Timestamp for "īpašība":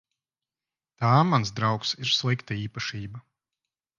2.63-3.21